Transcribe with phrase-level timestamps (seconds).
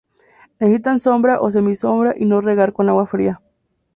[0.59, 3.39] Necesitan sombra o semisombra y no regar con agua fría.